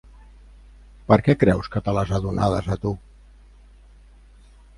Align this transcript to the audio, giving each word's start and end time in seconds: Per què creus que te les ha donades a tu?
Per 1.11 1.17
què 1.27 1.35
creus 1.43 1.69
que 1.75 1.81
te 1.89 1.93
les 1.99 2.15
ha 2.17 2.21
donades 2.25 2.71
a 2.77 2.79
tu? 2.87 2.95